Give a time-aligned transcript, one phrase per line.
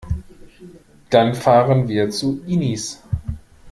[1.11, 3.03] Dann fahren wir zu Inis.